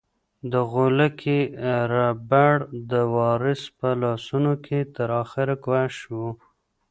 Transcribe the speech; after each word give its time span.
د 0.51 0.53
غولکې 0.71 1.39
ربړ 1.93 2.55
د 2.91 2.93
وارث 3.15 3.61
په 3.79 3.89
لاسونو 4.01 4.53
کې 4.65 4.79
تر 4.95 5.09
اخره 5.23 5.55
کش 5.65 5.91
شو. 6.01 6.25